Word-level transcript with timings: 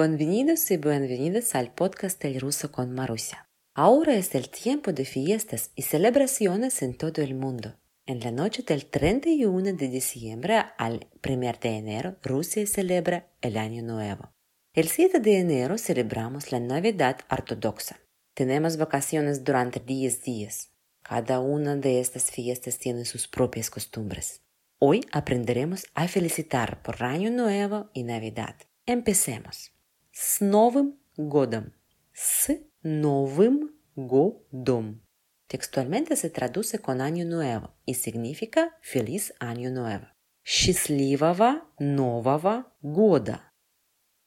Bienvenidos 0.00 0.70
y 0.70 0.76
bienvenidas 0.76 1.56
al 1.56 1.74
podcast 1.74 2.24
El 2.24 2.40
Ruso 2.40 2.70
con 2.70 2.92
Marusia. 2.92 3.48
Ahora 3.74 4.14
es 4.14 4.32
el 4.36 4.48
tiempo 4.48 4.92
de 4.92 5.04
fiestas 5.04 5.72
y 5.74 5.82
celebraciones 5.82 6.82
en 6.82 6.96
todo 6.96 7.20
el 7.20 7.34
mundo. 7.34 7.74
En 8.06 8.20
la 8.20 8.30
noche 8.30 8.62
del 8.62 8.86
31 8.86 9.72
de 9.72 9.88
diciembre 9.88 10.66
al 10.78 11.08
1 11.28 11.52
de 11.60 11.68
enero, 11.70 12.16
Rusia 12.22 12.64
celebra 12.68 13.32
el 13.40 13.56
Año 13.56 13.82
Nuevo. 13.82 14.30
El 14.72 14.86
7 14.86 15.18
de 15.18 15.40
enero 15.40 15.76
celebramos 15.78 16.52
la 16.52 16.60
Navidad 16.60 17.18
ortodoxa. 17.28 17.98
Tenemos 18.34 18.76
vacaciones 18.76 19.42
durante 19.42 19.80
10 19.80 20.22
días. 20.22 20.70
Cada 21.02 21.40
una 21.40 21.74
de 21.74 21.98
estas 21.98 22.30
fiestas 22.30 22.78
tiene 22.78 23.04
sus 23.04 23.26
propias 23.26 23.68
costumbres. 23.68 24.42
Hoy 24.78 25.04
aprenderemos 25.10 25.86
a 25.96 26.06
felicitar 26.06 26.84
por 26.84 27.02
Año 27.02 27.32
Nuevo 27.32 27.90
y 27.94 28.04
Navidad. 28.04 28.54
Empecemos. 28.86 29.72
С 30.20 30.40
Новым 30.40 30.98
годом. 31.16 31.72
С 32.12 32.50
Новым 32.82 33.70
годом. 33.94 35.00
Textualmente 35.46 36.16
se 36.16 36.28
traduce 36.28 36.80
con 36.80 37.00
Año 37.00 37.24
Nuevo 37.24 37.76
y 37.86 37.94
significa 37.94 38.76
Feliz 38.82 39.32
Año 39.38 39.70
Nuevo. 39.70 40.08
Счастливого 40.42 41.62
Нового 41.78 42.66
года. 42.82 43.52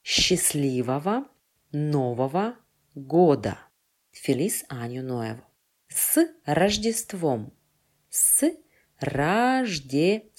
Счастливого 0.02 1.28
Нового 1.74 2.56
года. 2.96 3.58
Feliz 4.14 4.64
Año 4.70 5.04
Nuevo. 5.04 5.44
С 5.90 6.26
Рождеством. 6.46 7.52
С 8.10 8.50
Рождеством. 9.02 10.32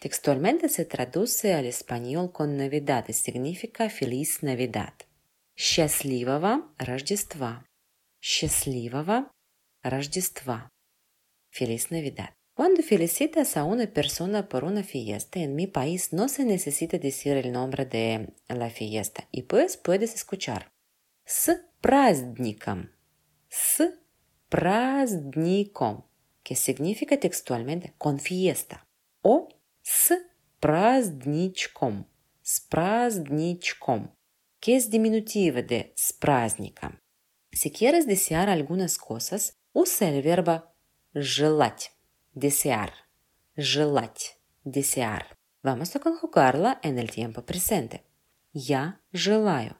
Textualmente 0.00 0.68
se 0.68 0.84
traduce 0.84 1.54
al 1.54 1.66
español 1.66 2.30
con 2.30 2.56
Navidad 2.56 3.06
y 3.08 3.12
significa 3.12 3.90
Feliz 3.90 4.44
Navidad. 4.44 4.94
Счастливого 5.56 6.72
Рождества. 6.78 7.66
Счастливого 8.22 9.32
Рождества. 9.82 10.68
Feliz 11.50 11.90
Navidad. 11.90 12.34
Cuando 12.54 12.82
felicitas 12.82 13.56
a 13.56 13.64
una 13.64 13.88
persona 13.88 14.48
por 14.48 14.62
una 14.62 14.84
fiesta, 14.84 15.40
en 15.40 15.56
mi 15.56 15.66
país 15.66 16.12
no 16.12 16.28
se 16.28 16.44
necesita 16.44 16.98
decir 16.98 17.36
el 17.36 17.50
nombre 17.50 17.84
de 17.84 18.34
la 18.48 18.70
fiesta 18.70 19.28
y 19.32 19.42
pues 19.42 19.76
puedes 19.76 20.14
escuchar. 20.14 20.70
С 21.24 21.60
праздником. 21.80 22.90
С 23.48 23.82
праздником, 24.48 26.04
que 26.44 26.54
significa 26.54 27.18
textualmente 27.18 27.94
con 27.98 28.20
fiesta. 28.20 28.84
O 29.22 29.48
с 29.90 30.12
праздничком, 30.60 32.06
с 32.42 32.60
праздничком, 32.60 34.14
que 34.60 34.76
es 34.76 34.90
diminutivo 34.90 35.62
de 35.62 35.92
с 35.96 36.12
праздником. 36.12 37.00
Si 37.50 37.70
quieres 37.70 38.06
desear 38.06 38.50
algunas 38.50 38.98
cosas, 38.98 39.56
usa 39.72 40.10
el 40.10 40.20
verbo 40.22 40.62
желать, 41.14 41.92
desear, 42.34 42.92
желать, 43.56 44.36
desear. 44.62 45.24
Vamos 45.62 45.96
a 45.96 46.00
conjugarla 46.00 46.80
en 46.82 46.98
el 46.98 47.10
tiempo 47.10 47.42
presente. 47.42 48.04
Я 48.52 49.00
желаю, 49.12 49.74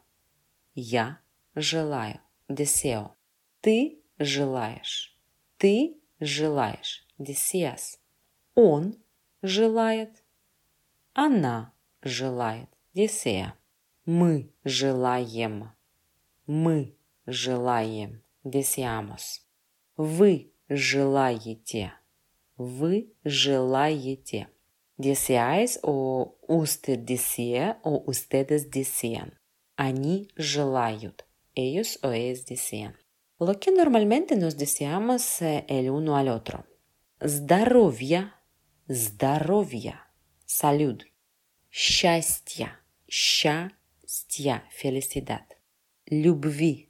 я 0.73 1.19
желаю, 1.53 2.19
deseo. 2.47 3.15
Ты 3.61 4.01
желаешь, 4.17 5.15
ты 5.57 6.01
желаешь, 6.19 7.05
deseas. 7.19 7.99
Он 8.55 8.97
желает, 9.41 10.23
она 11.13 11.73
желает, 12.01 12.69
desea. 12.93 13.53
Мы 14.05 14.51
желаем, 14.63 15.71
мы 16.47 16.95
желаем, 17.27 18.23
deseamos. 18.43 19.41
Вы 19.97 20.51
желаете, 20.67 21.93
вы 22.57 23.13
желаете. 23.23 24.49
Deseáis 24.97 25.79
o 25.81 26.35
usted 26.47 26.99
desea 27.05 27.79
o 27.83 28.03
ustedes 28.05 28.69
desean. 28.69 29.33
Они 29.75 30.29
желают, 30.35 31.25
ellos 31.55 31.99
o 32.03 32.11
ellas 32.11 32.45
desean. 32.45 32.95
Lo 33.39 33.57
que 33.59 33.71
normalmente 33.71 34.35
nos 34.35 34.57
deseamos 34.57 35.41
el 35.41 35.89
uno 35.89 36.17
al 36.17 36.27
otro. 36.27 36.65
Здоровья 37.21 38.35
здоровья, 38.91 40.03
salud, 40.47 41.05
счастья, 41.69 42.71
счастья, 43.07 44.63
felicidad, 44.71 45.45
любви, 46.07 46.89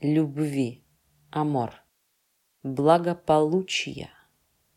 любви, 0.00 0.84
amor, 1.32 1.72
благополучия, 2.62 4.10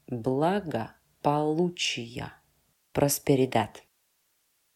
благополучия, 0.07 2.34
prosperidad, 2.91 3.84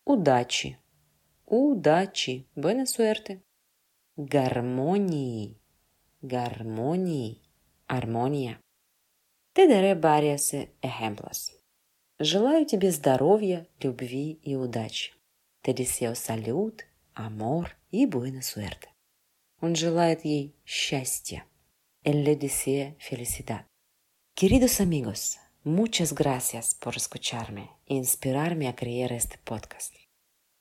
удачи, 0.06 0.78
удачи, 1.48 2.48
suerte, 2.86 3.42
гармонии, 4.16 5.60
гармонии, 6.22 7.42
armonía. 7.88 8.62
Te 9.54 9.68
daré 9.68 9.96
varios 9.96 10.54
ejemplos. 10.84 11.61
Желаю 12.24 12.68
тебе 12.68 12.92
здоровья, 12.92 13.66
любви 13.80 14.38
и 14.44 14.56
удачи. 14.56 15.12
Te 15.64 15.74
deseo 15.74 16.14
salud, 16.14 16.80
amor 17.16 17.70
y 17.90 18.06
buena 18.06 18.44
suerte. 18.44 18.90
Он 19.60 19.74
желает 19.74 20.24
ей 20.24 20.54
счастья. 20.64 21.48
Él 22.04 22.24
le 22.24 22.36
desea 22.36 22.96
felicidad. 23.00 23.66
Queridos 24.36 24.80
amigos, 24.82 25.40
muchas 25.64 26.14
gracias 26.14 26.76
por 26.76 26.96
escucharme 26.96 27.72
e 27.88 27.96
inspirarme 27.96 28.68
a 28.68 28.76
crear 28.76 29.12
este 29.12 29.40
podcast. 29.40 29.96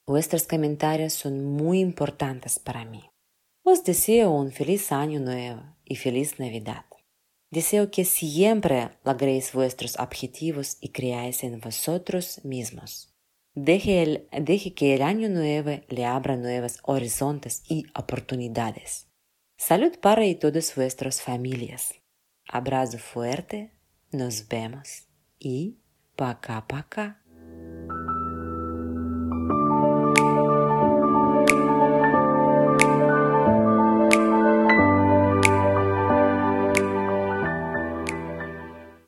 Vuestros 0.07 0.45
comentarios 0.45 1.13
son 1.13 1.45
muy 1.45 1.81
importantes 1.81 2.59
para 2.59 2.87
mí. 2.87 3.11
Os 3.65 3.85
deseo 3.85 4.31
un 4.31 4.51
feliz 4.51 4.93
año 4.93 5.21
nuevo 5.21 5.61
y 5.85 5.97
feliz 5.97 6.39
Navidad. 6.39 6.87
Deseo 7.52 7.90
que 7.90 8.06
siempre 8.06 8.90
logréis 9.04 9.54
vuestros 9.54 9.98
objetivos 10.00 10.78
y 10.82 10.90
creáis 10.90 11.44
en 11.44 11.60
vosotros 11.60 12.44
mismos. 12.44 13.14
Deje, 13.54 14.04
el, 14.04 14.28
deje 14.32 14.74
que 14.74 14.94
el 14.94 15.02
año 15.02 15.30
nuevo 15.30 15.82
le 15.88 16.06
abra 16.06 16.36
nuevos 16.36 16.80
horizontes 16.84 17.64
y 17.70 17.86
oportunidades. 17.96 19.08
Salud 19.58 19.98
para 20.02 20.26
y 20.26 20.36
todas 20.36 20.76
vuestras 20.76 21.22
familias. 21.22 21.96
Abrazo 22.50 22.98
fuerte, 22.98 23.72
nos 24.12 24.48
vemos 24.50 25.08
y 25.40 25.78
пока-пока. 26.18 27.24